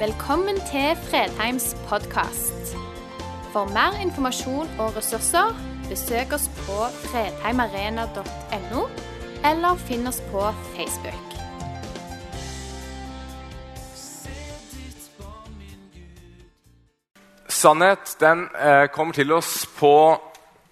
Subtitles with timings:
[0.00, 2.70] Velkommen til Fredheims podkast.
[3.52, 5.52] For mer informasjon og ressurser,
[5.90, 8.86] besøk oss på fredheimarena.no,
[9.44, 11.36] eller finn oss på Facebook.
[17.60, 19.94] Sannhet den eh, kommer til oss på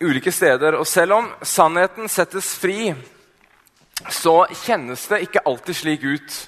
[0.00, 0.80] ulike steder.
[0.80, 2.94] Og selv om sannheten settes fri,
[4.08, 6.46] så kjennes det ikke alltid slik ut.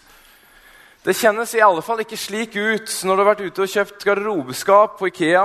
[1.01, 4.03] Det kjennes i alle fall ikke slik ut når du har vært ute og kjøpt
[4.05, 5.45] garderobeskap på Ikea.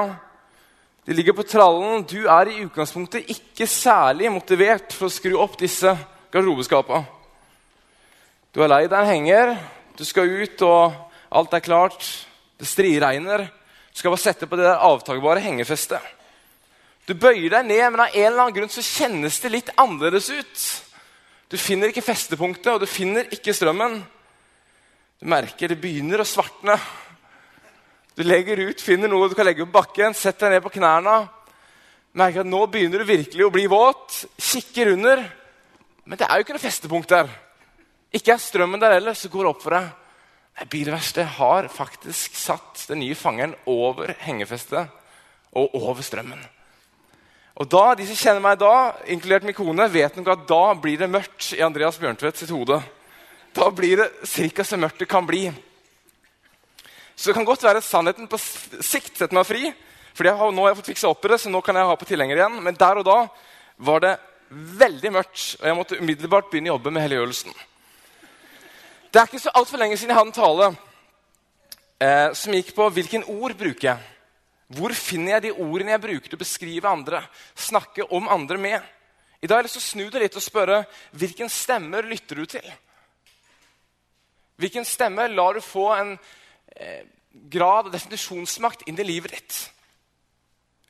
[1.07, 2.01] De ligger på trallen.
[2.03, 5.93] Du er i utgangspunktet ikke særlig motivert for å skru opp disse
[6.33, 7.05] garderobeskapene.
[8.51, 9.53] Du er lei deg en henger,
[9.95, 10.91] du skal ut, og
[11.39, 12.03] alt er klart.
[12.59, 13.45] Det striregner.
[13.91, 16.03] Du skal bare sette på det der avtagbare hengefestet.
[17.07, 20.27] Du bøyer deg ned, men av en eller annen grunn så kjennes det litt annerledes
[20.35, 20.67] ut.
[21.47, 24.01] Du finner ikke festepunktet, og du finner ikke strømmen.
[25.25, 26.75] Du merker det begynner å svartne.
[28.13, 31.15] Du legger ut, finner noe du kan legge på bakken, setter deg ned på knærne.
[32.13, 34.19] Merker at nå begynner du virkelig å bli våt.
[34.37, 35.23] Kikker under.
[36.05, 37.31] Men det er jo ikke noe festepunkt der.
[38.13, 39.87] Ikke er strømmen der heller, så går det opp for deg.
[40.59, 44.93] Nei, Bilverkstedet har faktisk satt den nye fangeren over hengefestet
[45.57, 46.43] og over strømmen.
[47.57, 48.75] Og da, De som kjenner meg da,
[49.09, 52.77] inkludert min kone, vet nok at da blir det mørkt i Andreas Bjørntvedt sitt hode.
[53.55, 54.09] Da blir det
[54.51, 54.63] ca.
[54.63, 55.47] så mørkt det kan bli.
[57.15, 59.69] Så det kan godt være sannheten på sikt setter meg fri.
[60.15, 62.07] For nå har jeg fått fiksa opp i det, så nå kan jeg ha på
[62.07, 62.57] tilhenger igjen.
[62.63, 63.17] Men der og da
[63.87, 64.17] var det
[64.49, 67.55] veldig mørkt, og jeg måtte umiddelbart begynne å jobbe med helliggjørelsen.
[69.11, 70.67] Det er ikke så altfor lenge siden jeg hadde en tale
[72.03, 74.11] eh, som gikk på hvilken ord bruker jeg.
[74.75, 77.21] Hvor finner jeg de ordene jeg bruker til å beskrive andre,
[77.55, 78.91] snakke om andre med?
[79.39, 80.81] I dag har jeg lyst til å snu det litt og spørre
[81.15, 82.67] hvilken stemmer lytter du til?
[84.55, 86.13] Hvilken stemme lar du få en
[86.75, 87.03] eh,
[87.51, 89.57] grad av definisjonsmakt inn i livet ditt?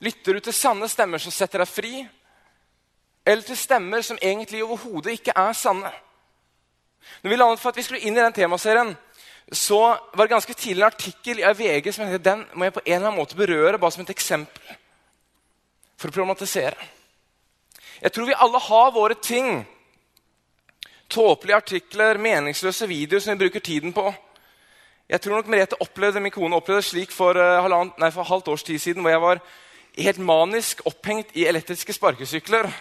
[0.05, 1.93] Lytter du til sanne stemmer som setter deg fri,
[3.25, 5.91] eller til stemmer som egentlig overhodet ikke er sanne?
[7.23, 8.95] Når vi landet for at vi skulle inn i den temaserien,
[9.51, 9.79] så
[10.13, 12.93] var det ganske tidlig en artikkel i VG som tenkte, den må jeg på en
[12.95, 14.77] eller annen måte berøre bare som et eksempel.
[15.95, 16.89] For å problematisere.
[18.01, 19.61] Jeg tror vi alle har våre ting
[21.09, 24.13] Tåpelige artikler, meningsløse videoer som vi bruker tiden på.
[25.09, 28.47] Jeg tror nok Merete opplevde, Min kone opplevde det slik for, halvand, nei, for halvt
[28.47, 29.41] års tid siden, hvor jeg var
[29.97, 32.71] helt manisk opphengt i elektriske sparkesykler.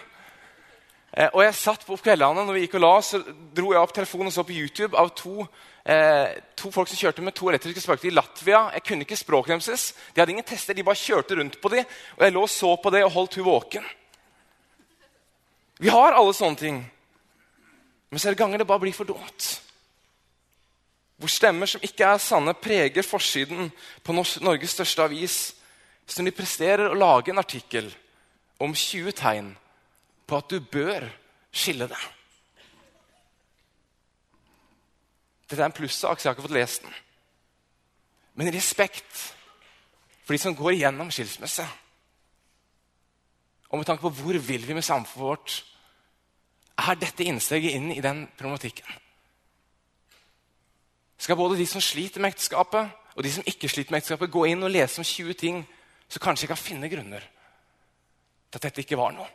[1.15, 3.21] Eh, og jeg satt på kveldene når vi gikk og la, så
[3.55, 5.45] dro jeg opp telefonen og så på YouTube av to,
[5.85, 8.63] eh, to folk som kjørte med to elektriske sparkesykler i Latvia.
[8.73, 9.93] Jeg kunne ikke språket deres.
[10.13, 11.85] De hadde ingen tester, de bare kjørte rundt på dem.
[12.17, 13.85] Og jeg lå og så på det og holdt hun våken.
[15.79, 16.83] Vi har alle sånne ting.
[18.15, 19.45] Men så er det ganger det bare blir for dumt.
[21.19, 23.73] Hvor stemmer som ikke er sanne, preger forsiden
[24.07, 25.35] på Norges største avis.
[26.07, 27.89] Så de presterer å lage en artikkel
[28.63, 29.51] om 20 tegn
[30.23, 31.09] på at du bør
[31.51, 32.07] skille deg
[35.49, 36.95] Dette er en plussak, så jeg har ikke fått lest den.
[38.39, 39.27] Men respekt
[40.23, 41.67] for de som går igjennom skilsmisse.
[43.69, 45.59] Og med tanke på hvor vil vi med samfunnet vårt,
[46.75, 48.87] er dette innsteget inn i den problematikken.
[51.17, 54.45] Skal både de som sliter med ekteskapet, og de som ikke sliter med ekteskapet, gå
[54.51, 55.63] inn og lese om 20 ting
[56.11, 59.27] så kanskje jeg kan finne grunner til at dette ikke var noe?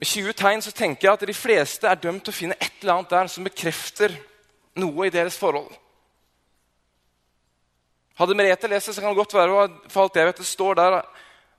[0.00, 2.78] Med 20 tegn så tenker jeg at de fleste er dømt til å finne et
[2.80, 4.14] eller annet der som bekrefter
[4.80, 5.68] noe i deres forhold.
[8.20, 10.78] Hadde Merete lest det, så kan det godt være for alt jeg vet, det står
[10.78, 10.96] der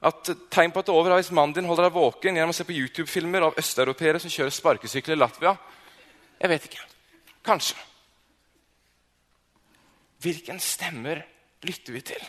[0.01, 2.57] at tegn på at det er over hvis mannen din holder deg våken gjennom å
[2.57, 5.53] se på YouTube-filmer av østeuropeere som kjører sparkesykler i Latvia.
[6.41, 6.85] Jeg vet ikke.
[7.45, 7.77] Kanskje.
[10.21, 11.21] Hvilken stemmer
[11.65, 12.23] lytter vi til?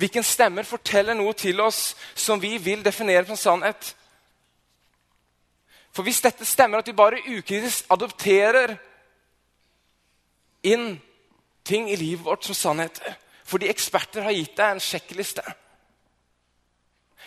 [0.00, 3.92] Hvilken stemmer forteller noe til oss som vi vil definere som sannhet?
[5.94, 8.74] For hvis dette stemmer, at vi bare ukritisk adopterer
[10.64, 10.96] inn
[11.64, 15.42] ting i livet vårt som sannheter fordi eksperter har gitt deg en sjekkliste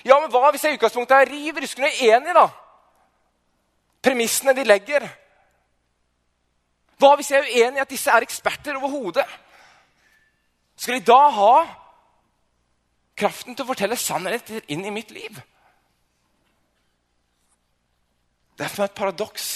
[0.05, 2.47] ja, men hva hvis jeg i utgangspunktet er riv ruskende enig, da?
[4.03, 5.07] Premissene de legger.
[6.97, 9.25] Hva hvis jeg er uenig i at disse er eksperter overhodet?
[10.77, 11.53] Skal de da ha
[13.17, 15.39] kraften til å fortelle sannheter inn i mitt liv?
[18.57, 19.47] Det er for et paradoks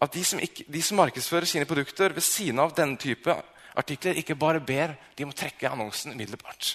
[0.00, 3.34] at de som, ikke, de som, markedsfører sine produkter ved siden av denne type
[3.76, 6.72] artikler, ikke bare ber de må trekke annonsen umiddelbart.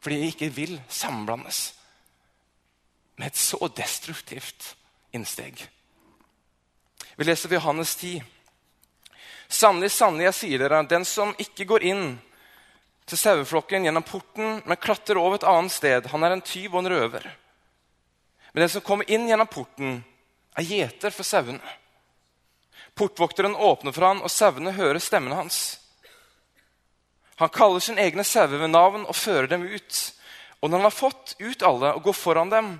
[0.00, 1.62] Fordi de ikke vil sammenblandes
[3.18, 4.74] med et så destruktivt
[5.12, 5.64] innsteg.
[7.18, 8.22] Vi leser Johannes 10,
[9.48, 12.08] Sannelig, sannelig, jeg sier dere, den som ikke går inn
[13.08, 16.82] til saueflokken gjennom porten, men klatrer over et annet sted, han er en tyv og
[16.82, 17.24] en røver.
[18.52, 20.02] Men den som kommer inn gjennom porten,
[20.52, 21.76] er gjeter for sauene.
[22.98, 25.78] Portvokteren åpner for han, og sauene hører stemmen hans.
[27.38, 29.98] Han kaller sine egne sauer ved navn og fører dem ut.
[30.58, 32.70] Og når han har fått ut alle og går foran dem,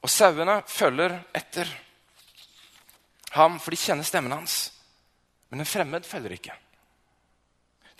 [0.00, 1.68] og sauene følger etter
[3.34, 4.70] ham, for de kjenner stemmen hans.
[5.52, 6.54] Men en fremmed følger ikke.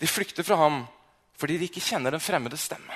[0.01, 0.81] De flykter fra ham
[1.39, 2.95] fordi de ikke kjenner den fremmedes stemme.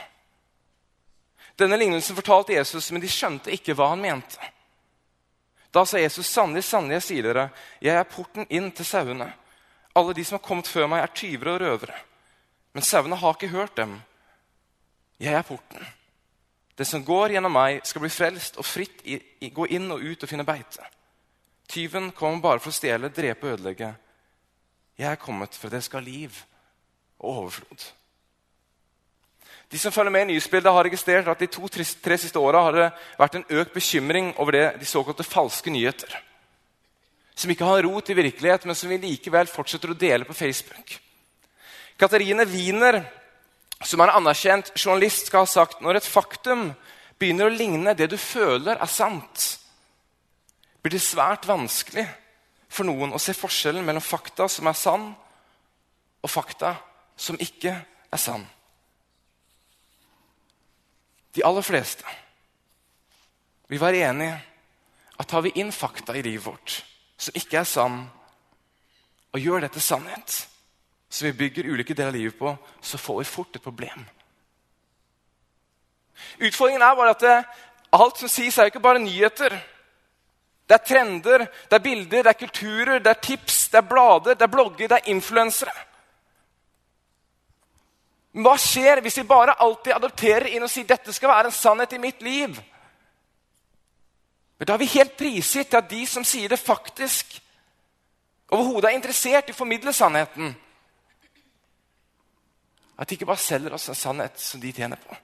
[1.56, 4.50] Denne lignelsen fortalte Jesus, men de skjønte ikke hva han mente.
[5.72, 7.46] Da sa Jesus, 'Sannelig, sannelig, jeg sier dere,
[7.82, 9.34] jeg er porten inn til sauene.'
[9.96, 12.02] 'Alle de som har kommet før meg, er tyvere og røvere.'
[12.74, 14.02] 'Men sauene har ikke hørt dem.'
[15.20, 15.88] 'Jeg er porten.'
[16.78, 20.02] 'Den som går gjennom meg, skal bli frelst og fritt i, i, gå inn og
[20.02, 20.90] ut og finne beite.'
[21.70, 23.96] 'Tyven kommer bare for å stjele, drepe og ødelegge.'
[24.98, 26.44] 'Jeg er kommet for at dere skal ha liv
[27.20, 27.92] og overflod.'
[29.72, 32.90] De som følger med i nyhetsbildet, har registrert at de to-tre siste åra har det
[33.18, 36.14] vært en økt bekymring over det, de såkalte falske nyheter.
[37.36, 40.94] Som ikke har rot i virkelighet, men som vi likevel fortsetter å dele på Facebook.
[42.00, 43.02] Katarine Wiener,
[43.84, 46.72] som er en anerkjent journalist, skal ha sagt når et faktum
[47.20, 49.46] begynner å ligne det du føler er sant,
[50.84, 52.06] blir det svært vanskelig
[52.74, 55.12] for noen å se forskjellen mellom fakta som er sann,
[56.24, 56.74] og fakta
[57.20, 58.46] som ikke er sann.
[61.34, 62.06] De aller fleste
[63.72, 64.36] vil være enige
[65.20, 66.82] at tar vi inn fakta i livet vårt
[67.24, 68.02] som ikke er sann,
[69.34, 70.34] og gjør det til sannhet,
[71.14, 74.06] som vi bygger ulike deler av livet på, så får vi fort et problem.
[76.40, 77.36] Utfordringen er bare at det,
[77.94, 79.54] alt som sies, er jo ikke bare nyheter.
[80.66, 84.34] Det er trender, det er bilder, det er kulturer, det er tips, det er blader,
[84.34, 85.76] det er blogger, det er influensere.
[88.34, 91.94] Hva skjer hvis vi bare alltid adopterer inn og sier dette skal være en sannhet
[91.94, 92.58] i mitt liv?
[94.58, 97.38] Men Da er vi helt prisgitt at de som sier det, faktisk
[98.50, 100.56] overhodet er interessert i å formidle sannheten.
[102.98, 105.16] At de ikke bare selger oss en sannhet som de tjener på.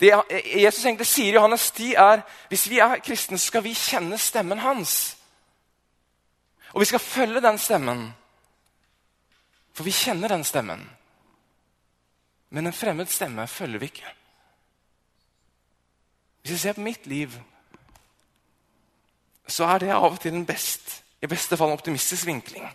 [0.00, 4.18] Det Jesus egentlig sier i Johannes 10, er hvis vi er kristne, skal vi kjenne
[4.18, 5.16] stemmen hans.
[6.72, 8.08] Og vi skal følge den stemmen.
[9.76, 10.82] For vi kjenner den stemmen.
[12.50, 14.14] Men en fremmed stemme følger vi ikke.
[16.40, 17.32] Hvis jeg ser på mitt liv,
[19.46, 22.66] så er det av og til en best, i beste fall en optimistisk vinkling.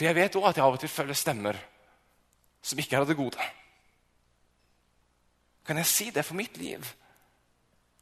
[0.00, 1.56] For jeg vet òg at jeg av og til følger stemmer
[2.64, 3.48] som ikke er av det gode.
[5.68, 6.80] Kan jeg si det for mitt liv?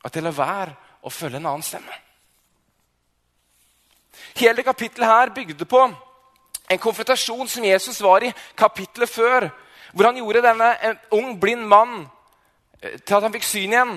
[0.06, 1.96] At jeg lar være å følge en annen stemme?
[4.38, 5.80] Hele kapittelet her bygde på
[6.70, 9.48] en konfrontasjon som Jesus var i kapittelet før,
[9.90, 10.70] hvor han gjorde denne
[11.18, 12.04] ung, blind mann
[12.78, 13.96] eh, til at han fikk syn igjen.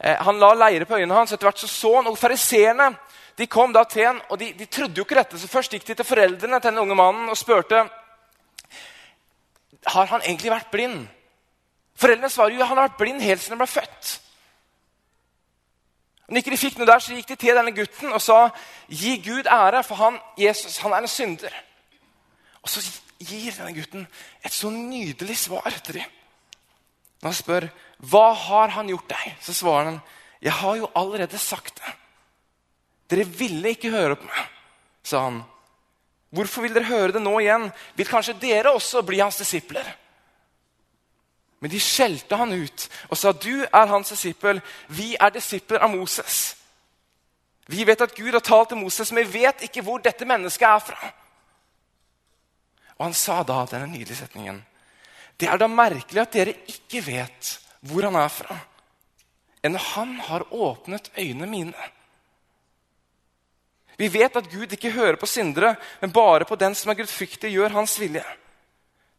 [0.00, 1.36] Eh, han la leire på øynene hans.
[1.36, 2.94] Etter hvert så så han, og Fariseerne
[3.38, 5.38] de kom da til en, og de, de, trodde jo ikke dette.
[5.38, 7.86] så Først gikk de til foreldrene til den unge mannen og spurte
[9.86, 11.06] har han egentlig vært blind.
[11.98, 14.12] Foreldrene svarer jo han har vært blind helt siden han ble født.
[16.28, 18.38] Når ikke de fikk noe der, så gikk de til denne gutten og sa
[18.88, 21.56] gi Gud ære, for han, Jesus han er en synder.
[22.62, 22.80] Og så
[23.18, 24.06] gir denne gutten
[24.44, 26.14] et så nydelig svar etter dem.
[27.20, 27.68] Når han spør
[28.12, 30.00] hva har han gjort deg, så svarer han
[30.42, 31.92] jeg har jo allerede sagt det.
[33.12, 34.52] Dere ville ikke høre på meg,
[35.04, 35.42] sa han.
[36.32, 37.66] Hvorfor vil dere høre det nå igjen?
[37.98, 39.84] Vil kanskje dere også bli hans disipler?
[41.60, 44.60] Men de skjelte han ut og sa, 'Du er hans disippel.
[44.88, 46.56] Vi er disipler av Moses.'
[47.68, 50.66] Vi vet at Gud har talt til Moses, men vi vet ikke hvor dette mennesket
[50.66, 51.12] er fra.
[52.98, 54.64] Og han sa da denne nydelige setningen.
[55.38, 58.58] Det er da merkelig at dere ikke vet hvor han er fra,
[59.62, 61.88] enn han har åpnet øynene mine.
[63.98, 67.52] Vi vet at Gud ikke hører på syndere, men bare på den som er gudfryktig,
[67.52, 68.24] gjør hans vilje.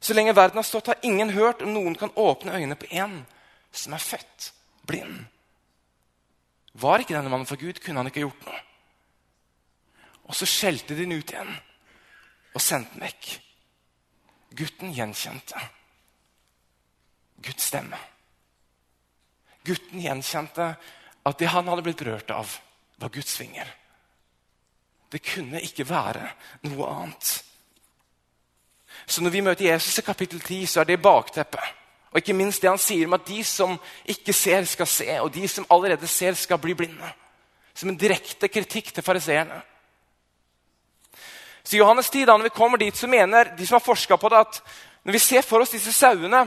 [0.03, 3.21] Så lenge verden har stått, har ingen hørt om noen kan åpne øynene på en
[3.71, 4.49] som er født
[4.87, 5.21] blind.
[6.73, 8.59] Var ikke denne mannen for Gud, kunne han ikke gjort noe.
[10.27, 11.53] Og så skjelte de den ut igjen
[12.53, 13.29] og sendte den vekk.
[14.53, 15.61] Gutten gjenkjente
[17.43, 17.97] Guds stemme.
[19.67, 20.67] Gutten gjenkjente
[21.23, 22.51] at det han hadde blitt berørt av,
[22.99, 23.67] var Guds finger.
[25.13, 26.25] Det kunne ikke være
[26.65, 27.33] noe annet.
[29.05, 31.61] Så når vi møter Jesus i kapittel 10, så er det bakteppet.
[32.13, 33.75] Og ikke minst det han sier om at de som
[34.09, 37.11] ikke ser, skal se, og de som allerede ser, skal bli blinde.
[37.73, 39.61] Som en direkte kritikk til fariseerne.
[41.63, 44.17] Så i Johannes tid, da når vi kommer dit, så mener de som har forska
[44.17, 44.61] på det, at
[45.03, 46.43] når vi ser for oss disse sauene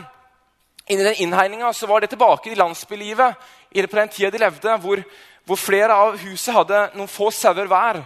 [0.86, 3.34] inni den innhegninga, så var det tilbake i landsbylivet
[3.90, 5.02] på den tida de levde, hvor,
[5.44, 8.04] hvor flere av huset hadde noen få sauer hver.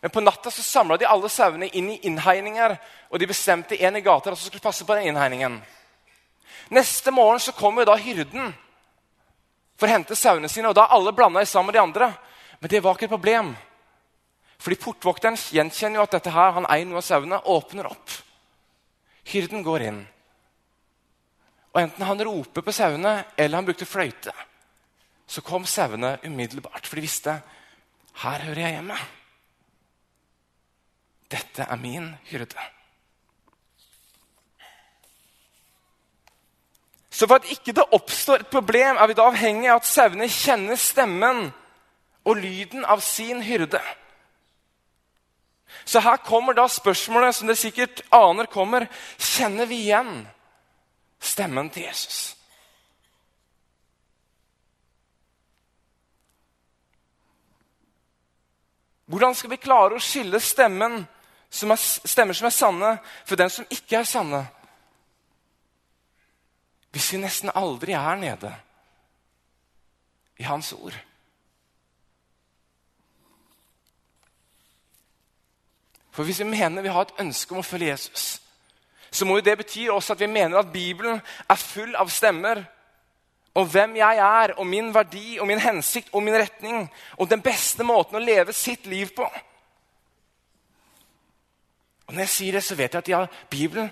[0.00, 2.76] Men på natta så samla de alle sauene inn i innhegninger,
[3.10, 5.58] og de bestemte en i gata som skulle passe på den innhegningen.
[6.70, 8.52] Neste morgen så kommer da hyrden
[9.78, 12.12] for å hente sauene sine, og da er alle blanda sammen med de andre.
[12.60, 13.52] Men det var ikke et problem.
[14.58, 18.14] Fordi Portvokteren gjenkjenner jo at dette her, han eier noe av sauene, åpner opp.
[19.30, 20.00] Hyrden går inn.
[21.74, 24.32] Og Enten han roper på sauene eller han brukte fløyte,
[25.28, 26.86] så kom sauene umiddelbart.
[26.88, 27.36] For de visste
[28.24, 28.96] her hører jeg hjemme.
[31.58, 32.66] Dette er min hyrde.
[37.10, 40.28] Så for at ikke det oppstår et problem, er vi da avhengig av at sauene
[40.30, 41.48] kjenner stemmen
[42.22, 43.82] og lyden av sin hyrde.
[45.84, 48.86] Så her kommer da spørsmålet som dere sikkert aner kommer.
[49.18, 50.28] Kjenner vi igjen
[51.18, 52.36] stemmen til Jesus?
[59.08, 61.00] Hvordan skal vi klare å skille stemmen
[61.50, 62.94] som er, stemmer som er sanne,
[63.26, 64.42] for den som ikke er sanne?
[66.92, 68.54] Hvis vi nesten aldri er nede
[70.38, 70.96] i Hans ord.
[76.10, 78.40] For Hvis vi mener vi har et ønske om å følge Jesus,
[79.10, 82.64] så må jo det bety også at vi mener at Bibelen er full av stemmer
[83.54, 86.88] om hvem jeg er, og min verdi, og min hensikt og min retning.
[87.16, 89.26] Og den beste måten å leve sitt liv på.
[92.08, 93.90] Og Når jeg sier det, så vet jeg at ja, Bibelen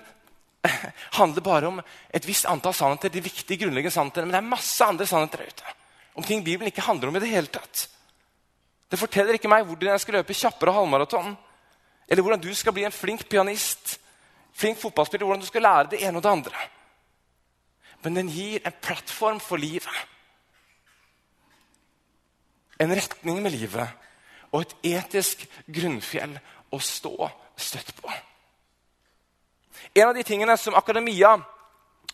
[1.19, 1.81] handler bare om
[2.13, 5.53] et visst antall sannheter, de viktige, grunnleggende sannheter, men det er masse andre sannheter der
[5.53, 5.75] ute.
[6.17, 7.85] Om ting Bibelen ikke handler om i det hele tatt.
[8.89, 11.35] Det forteller ikke meg hvordan jeg skal løpe kjappere halvmaraton,
[12.07, 13.99] eller hvordan du skal bli en flink pianist,
[14.57, 16.65] flink fotballspiller, hvordan du skal lære det ene og det andre.
[18.01, 20.05] Men den gir en plattform for livet.
[22.81, 23.89] En retning med livet
[24.55, 25.43] og et etisk
[25.73, 26.37] grunnfjell
[26.71, 28.11] å stå støtt på.
[29.93, 31.37] En av de tingene som akademia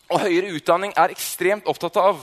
[0.08, 2.22] og høyere utdanning er ekstremt opptatt av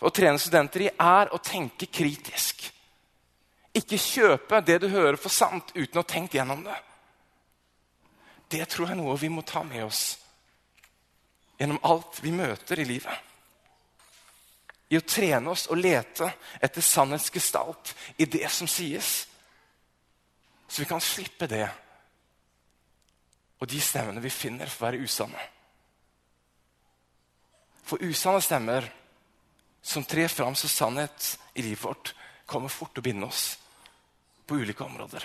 [0.00, 2.66] å trene studenter i, er å tenke kritisk.
[3.76, 6.76] Ikke kjøpe det du hører for sant uten å ha tenkt gjennom det.
[8.48, 10.04] Det tror jeg er noe vi må ta med oss
[11.56, 13.22] gjennom alt vi møter i livet.
[14.92, 16.28] I å trene oss og lete
[16.62, 19.24] etter sannhetsgestalt i det som sies.
[20.76, 21.64] Så vi kan slippe det
[23.56, 25.42] og de stemmene vi finner, får være usanne.
[27.88, 28.84] For usanne stemmer
[29.80, 32.10] som trer fram som sannhet i livet vårt,
[32.44, 33.54] kommer fort til å binde oss
[34.44, 35.24] på ulike områder.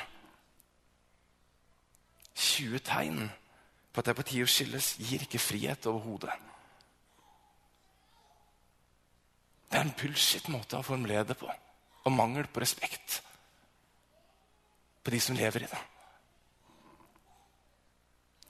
[2.31, 3.25] 20 tegn
[3.91, 6.37] på at det er på tide å skilles, gir ikke frihet overhodet.
[9.67, 13.19] Det er en bullshit-måte å formulere det på, og mangel på respekt
[15.03, 15.81] på de som lever i det.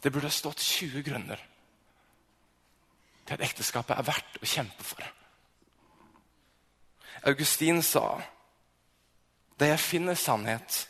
[0.02, 1.42] Det burde ha stått 20 grunner
[3.26, 5.04] til at ekteskapet er verdt å kjempe for.
[7.30, 8.06] Augustin sa
[9.62, 10.88] da jeg finner sannhet,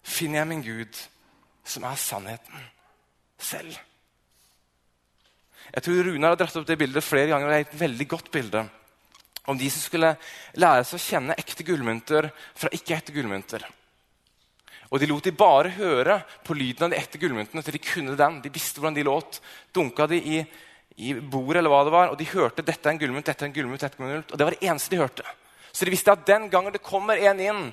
[0.00, 1.02] finner jeg min Gud,
[1.66, 2.62] som er sannheten
[3.36, 3.76] selv.
[5.74, 7.46] Jeg tror Runar har dratt opp det bildet flere ganger.
[7.46, 8.62] og Det er et veldig godt bilde
[9.46, 10.14] om de som skulle
[10.58, 13.66] lære seg å kjenne ekte gullmynter fra ikke-ekte gullmynter.
[14.90, 18.14] Og de lot de bare høre på lyden av de ekte gullmyntene til de kunne
[18.18, 18.38] den.
[18.44, 19.40] De visste hvordan de låt.
[19.74, 20.42] Dunka de i,
[21.02, 23.50] i bordet, eller hva det var, og de hørte dette er en gullmynt, dette er
[23.50, 24.30] en gullmynt, dette er en gullmynt.
[24.30, 25.26] Og det var det eneste de hørte.
[25.72, 27.66] Så de visste at den gangen det kommer en inn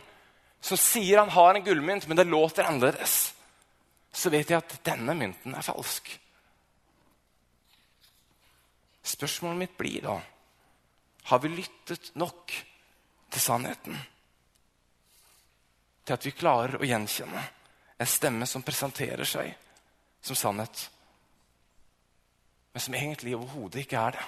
[0.63, 3.33] som sier han har en gullmynt, men det låter annerledes,
[4.13, 6.07] så vet de at denne mynten er falsk.
[9.03, 10.21] Spørsmålet mitt blir da
[11.23, 12.51] har vi lyttet nok
[13.31, 13.95] til sannheten?
[16.03, 17.43] Til at vi klarer å gjenkjenne
[17.97, 19.53] en stemme som presenterer seg
[20.23, 20.85] som sannhet,
[22.73, 24.23] men som egentlig overhodet ikke er det.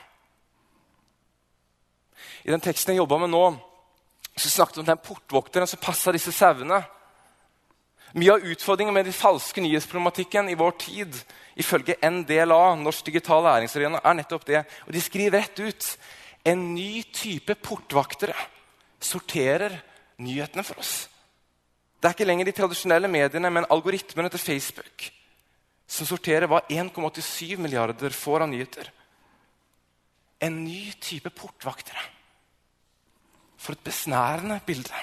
[2.46, 3.46] I den teksten jeg jobba med nå,
[4.36, 6.82] så snakket vi om den portvokteren som passa disse sauene.
[8.16, 11.18] Mye av utfordringen med den falske nyhetsproblematikken i vår tid
[11.60, 14.62] ifølge NDLA, Norsk digital læringsarena, er nettopp det.
[14.88, 15.90] Og de skriver rett ut
[16.46, 18.36] en ny type portvaktere
[19.02, 19.80] sorterer
[20.22, 20.94] nyhetene for oss.
[22.06, 25.08] Det er ikke lenger de tradisjonelle mediene, men algoritmene til Facebook
[25.90, 28.92] som sorterer hva 1,87 milliarder får av nyheter.
[30.46, 32.04] En ny type portvaktere.
[33.58, 35.02] For et besnærende bilde.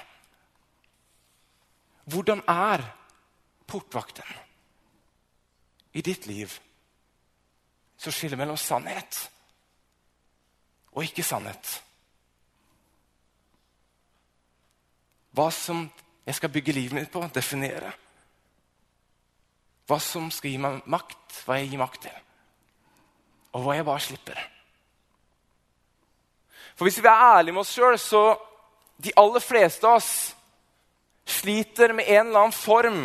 [2.07, 2.87] Hvordan er
[3.67, 4.31] portvakten?
[5.93, 6.53] i ditt liv
[8.01, 9.19] som skiller mellom sannhet
[10.93, 11.69] og ikke sannhet.
[15.33, 15.87] Hva som
[16.27, 17.91] jeg skal bygge livet mitt på, definere.
[19.91, 22.21] Hva som skal gi meg makt, hva jeg gir makt til.
[23.53, 24.45] Og hva jeg bare slipper.
[26.77, 28.23] For hvis vi er ærlige med oss sjøl, så
[29.03, 30.13] de aller fleste av oss
[31.29, 33.03] sliter med en eller annen form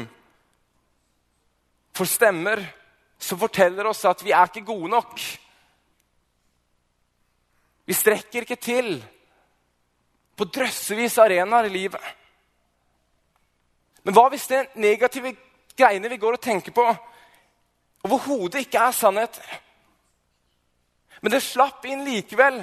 [1.97, 2.62] for stemmer
[3.17, 5.21] som forteller oss at vi er ikke gode nok.
[7.88, 8.97] Vi strekker ikke til
[10.38, 12.01] på drøssevis arenaer i livet.
[14.07, 15.33] Men hva hvis det negative
[15.75, 16.83] greiene vi går og tenker på,
[18.07, 19.39] overhodet ikke er sannhet?
[21.19, 22.61] Men det slapp inn likevel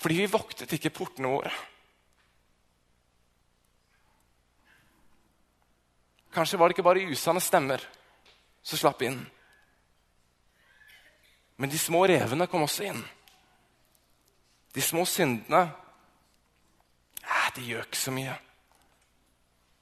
[0.00, 1.50] fordi vi voktet ikke portene våre.
[6.32, 7.84] Kanskje var det ikke bare usanne stemmer
[8.62, 9.18] som slapp inn.
[11.56, 13.04] Men de små revene kom også inn.
[14.76, 15.66] De små syndene
[17.24, 18.36] eh, De gjør ikke så mye.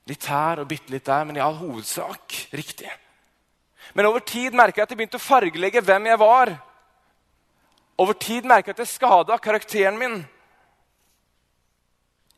[0.08, 2.90] Litt her og bitte litt der, men i all hovedsak riktig.
[3.94, 6.52] Men over tid merka jeg at jeg begynte å fargelegge hvem jeg var.
[8.00, 10.18] Over tid merka jeg at jeg skada karakteren min.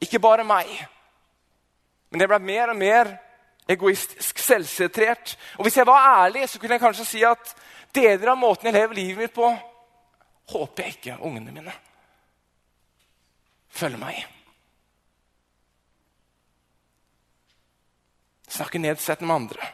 [0.03, 0.69] Ikke bare meg.
[2.11, 3.15] Men jeg ble mer og mer
[3.69, 5.35] egoistisk, selvsentrert.
[5.59, 7.57] Og hvis jeg var ærlig, så kunne jeg kanskje si at
[7.97, 9.51] deler av måten jeg lever livet mitt på,
[10.53, 11.75] håper jeg ikke ungene mine
[13.77, 14.25] følger meg i.
[18.57, 19.69] Snakker nedsettende med andre.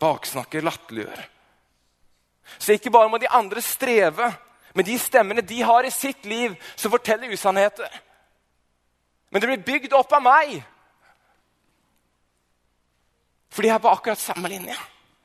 [0.00, 1.24] Baksnakker, latterliggjør.
[2.56, 4.30] Så ikke bare må de andre streve
[4.74, 7.88] med de stemmene de har i sitt liv, som forteller usannheter.
[9.28, 10.58] Men det blir bygd opp av meg
[13.48, 14.74] fordi jeg er på akkurat samme linje.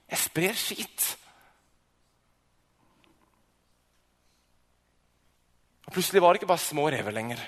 [0.10, 1.04] Jeg sprer skit.
[5.86, 7.44] Og Plutselig var det ikke bare små rever lenger.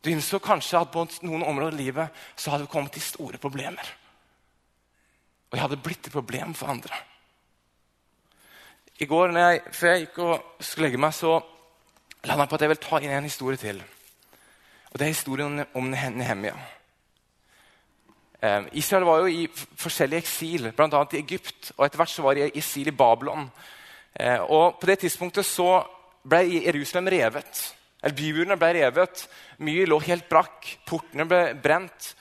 [0.00, 3.40] Du innså kanskje at på noen områder i livet så hadde du kommet til store
[3.40, 3.84] problemer.
[5.50, 6.96] Og jeg hadde blitt et problem for andre.
[9.00, 11.38] I går jeg, før jeg gikk og skulle legge meg, så
[12.24, 13.80] landa jeg på at jeg vil ta inn en historie til.
[14.90, 16.54] Og Det er historien om Nehemia.
[18.42, 21.02] Eh, Israel var jo i forskjellig eksil, bl.a.
[21.12, 21.72] i Egypt.
[21.76, 23.50] Og etter hvert så var de i eksil i Babylon.
[24.14, 25.82] Eh, og På det tidspunktet så
[26.24, 27.62] ble Jerusalem revet.
[28.02, 29.26] Eller Bymurene ble revet.
[29.64, 30.66] Mye lå helt brakk.
[30.88, 32.14] Portene ble brent.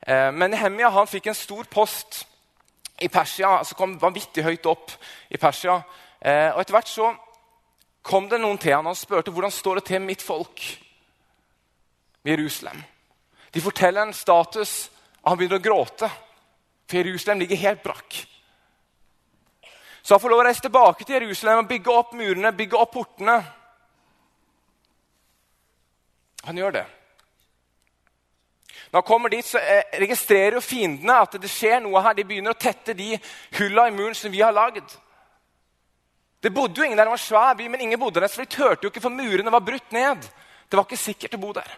[0.00, 2.24] Eh, men Nehemia han fikk en stor post
[3.02, 3.64] i Persia.
[3.64, 4.92] som kom vanvittig høyt opp
[5.28, 5.74] i Persia.
[6.26, 7.10] Og etter hvert så
[8.02, 10.62] kom det noen til han og spurte hvordan står det til mitt folk
[12.24, 12.80] Jerusalem.
[13.52, 14.88] De forteller en status
[15.26, 16.08] og han begynner å gråte,
[16.86, 18.16] for Jerusalem ligger helt brakk.
[20.06, 22.92] Så han får lov å reise tilbake til Jerusalem og bygge opp murene, bygge opp
[22.94, 23.40] portene.
[26.44, 26.84] Han gjør det.
[28.92, 32.14] Når han kommer dit, så eh, registrerer jo fiendene at det skjer noe her.
[32.14, 33.16] De begynner å tette de
[33.58, 34.94] hulla i muren som vi har lagd.
[36.42, 38.44] Det bodde jo ingen der, det var en svær by, men ingen bodde der, så
[38.44, 40.22] de turte jo ikke, for murene var brutt ned.
[40.70, 41.72] Det var ikke sikkert å bo der.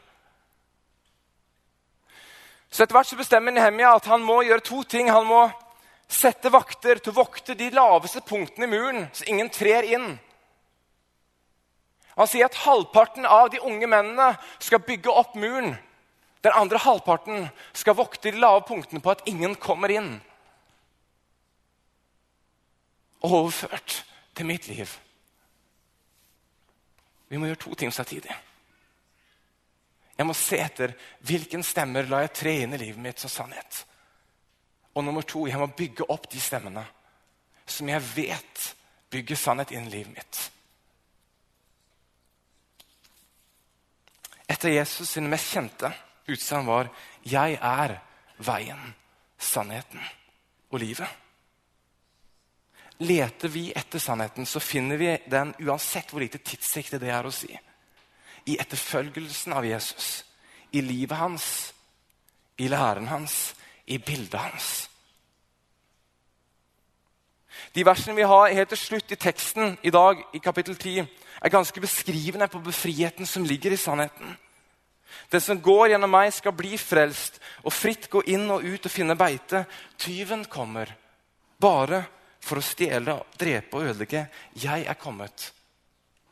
[2.69, 5.09] Så etter hvert så bestemmer Nehemia at han må gjøre to ting.
[5.09, 5.47] Han må
[6.09, 10.11] sette vakter til å vokte de laveste punktene i muren, så ingen trer inn.
[12.19, 15.77] Han sier at halvparten av de unge mennene skal bygge opp muren.
[16.43, 20.17] Den andre halvparten skal vokte de lave punktene på at ingen kommer inn.
[23.27, 24.03] Overført
[24.35, 24.91] til mitt liv.
[27.29, 28.35] Vi må gjøre to ting samtidig.
[30.19, 30.95] Jeg må se etter
[31.27, 33.85] hvilken stemmer la jeg tre inn i livet mitt som sannhet.
[34.99, 36.83] Og nummer to, jeg må bygge opp de stemmene
[37.69, 38.71] som jeg vet
[39.13, 40.41] bygger sannhet inn i livet mitt.
[44.49, 45.93] Et av Jesus sine mest kjente
[46.29, 46.91] utsagn var
[47.23, 48.01] 'Jeg er
[48.39, 48.95] veien,
[49.39, 50.01] sannheten
[50.71, 51.17] og livet'.
[53.01, 57.31] Leter vi etter sannheten, så finner vi den uansett hvor lite tidsriktig det er å
[57.31, 57.59] si
[58.49, 60.25] i etterfølgelsen av Jesus.
[60.73, 61.75] I livet hans,
[62.59, 63.55] i læren hans,
[63.87, 64.89] i bildet hans.
[67.75, 71.07] De versene vi har helt til slutt i teksten i dag, i kapittel 10,
[71.43, 74.37] er ganske beskrivende på befriheten som ligger i sannheten.
[75.33, 78.93] Den som går gjennom meg, skal bli frelst og fritt gå inn og ut og
[78.93, 79.65] finne beite.
[80.01, 80.93] Tyven kommer
[81.61, 82.03] bare
[82.41, 84.27] for å stjele, drepe og ødelegge.
[84.57, 85.51] Jeg er kommet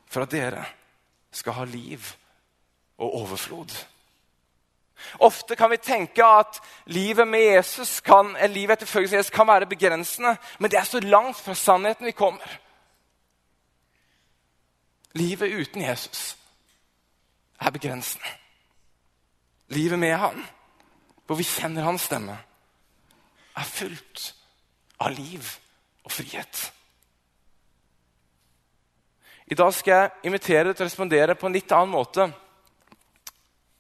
[0.09, 0.65] for at dere
[1.35, 2.15] skal ha liv
[2.97, 3.75] og overflod.
[5.19, 9.69] Ofte kan vi tenke at livet med Jesus kan, livet etter følgelse Jesus kan være
[9.69, 12.59] begrensende, men det er så langt fra sannheten vi kommer.
[15.17, 16.37] Livet uten Jesus
[17.61, 18.27] er begrensende.
[19.69, 20.45] Livet med han,
[21.27, 22.39] hvor vi kjenner hans stemme,
[23.57, 24.35] er fullt
[25.01, 25.45] av liv
[26.05, 26.73] og frihet.
[29.47, 32.27] I dag skal jeg invitere deg til å respondere på en litt annen måte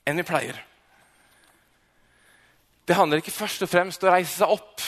[0.06, 0.58] enn vi pleier.
[2.86, 4.82] Det handler ikke først og fremst om å reise seg opp,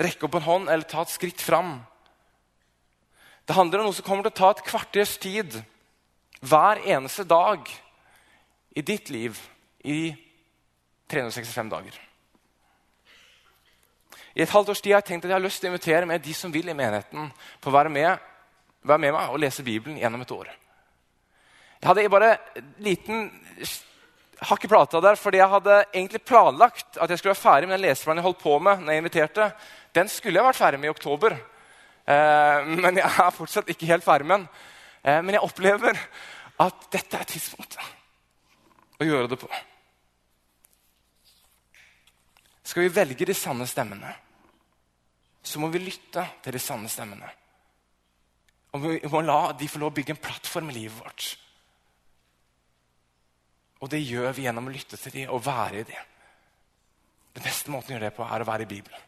[0.00, 1.74] rekke opp en hånd eller ta et skritt fram.
[3.44, 5.58] Det handler om noe som kommer til å ta et kvarters tid
[6.40, 7.68] hver eneste dag
[8.76, 9.36] i ditt liv
[9.84, 10.12] i
[11.08, 12.00] 365 dager.
[14.38, 16.08] I et halvt års tid har jeg tenkt at jeg har lyst til å invitere
[16.08, 18.24] med de som vil i menigheten, på å være med,
[18.86, 20.52] være med meg og lese Bibelen gjennom et år.
[21.80, 23.26] Jeg hadde bare en liten
[24.40, 27.78] har ikke prata der, fordi jeg hadde egentlig planlagt at jeg skulle være ferdig med
[27.78, 28.82] den leseplanen jeg holdt på med.
[28.82, 29.52] når jeg inviterte.
[29.94, 31.34] Den skulle jeg vært ferdig med i oktober,
[32.06, 34.48] eh, men jeg er fortsatt ikke helt ferdig med den.
[35.02, 35.98] Eh, men jeg opplever
[36.58, 37.82] at dette er tidspunktet
[38.98, 39.50] å gjøre det på.
[42.62, 44.12] Skal vi velge de sanne stemmene,
[45.42, 47.30] så må vi lytte til de sanne stemmene.
[48.76, 51.30] Og vi må la de få lov å bygge en plattform i livet vårt
[53.78, 56.14] og det gjør vi gjennom å lytte til dem og være i dem.
[57.38, 59.04] Den beste måten å gjøre det på, er å være i Bibelen.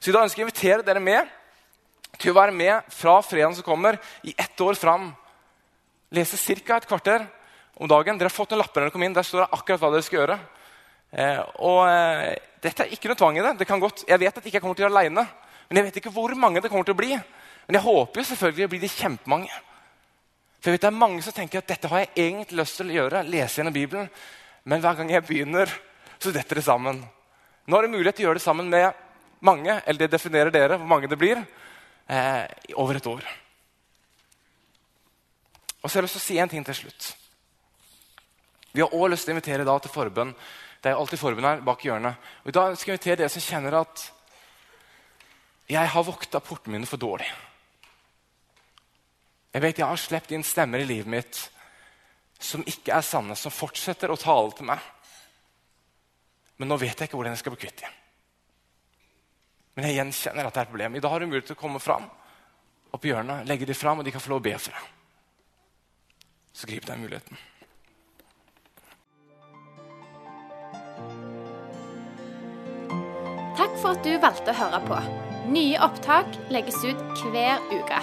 [0.00, 1.28] Så i dag ønsker jeg å invitere dere med
[2.18, 5.10] til å være med fra fredagen som kommer, i ett år fram.
[6.14, 6.76] Lese ca.
[6.76, 7.26] et kvarter
[7.74, 8.18] om dagen.
[8.18, 9.16] Dere har fått noen lapper når dere kom inn.
[9.16, 10.38] Der står det akkurat hva dere skal gjøre.
[11.10, 13.56] Eh, og eh, Dette er ikke noe tvang i det.
[13.60, 15.26] det kan godt, jeg vet at jeg ikke kommer til å gjøre aleine.
[15.68, 17.12] Men jeg vet ikke hvor mange det kommer til å bli.
[17.66, 19.58] Men jeg håper jo selvfølgelig å bli de kjempemange.
[20.64, 22.88] For jeg vet Det er mange som tenker at dette har jeg egentlig lyst til
[22.88, 23.22] å gjøre.
[23.28, 24.08] lese gjennom Bibelen,
[24.64, 25.68] Men hver gang jeg begynner,
[26.18, 27.04] så detter det sammen.
[27.66, 28.94] Nå har du mulighet til å gjøre det sammen med
[29.42, 31.36] mange, eller det definerer dere hvor mange det blir,
[32.08, 32.46] eh,
[32.76, 33.20] over et år.
[35.82, 37.14] Og så har jeg lyst til å si en ting til slutt.
[38.72, 40.34] Vi har også lyst til å invitere da til forbønn.
[40.80, 42.16] Det er alltid forbønn her bak hjørnet.
[42.44, 44.10] Og I skal jeg invitere dere som kjenner at
[45.68, 47.28] jeg har vokta portene mine for dårlig.
[49.54, 51.40] Jeg vet jeg har sluppet inn stemmer i livet mitt
[52.42, 54.80] som ikke er sanne, som fortsetter å tale til meg.
[56.58, 58.00] Men nå vet jeg ikke hvordan jeg skal bli kvitt dem.
[59.74, 60.94] Men jeg gjenkjenner at det er et problem.
[60.94, 62.10] I dag har du mulighet til å komme fram
[62.94, 64.90] opp i hjørnet, legge dem fram, og de kan få lov å be for deg.
[66.54, 67.38] Så grip den muligheten.
[73.54, 75.00] Takk for at du valgte å høre på.
[75.54, 78.02] Nye opptak legges ut hver uke.